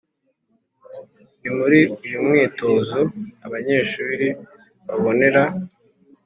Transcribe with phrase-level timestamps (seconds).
[1.41, 2.99] Ni muri uyu mwitozo
[3.45, 4.27] abanyeshuri
[4.85, 5.43] babonera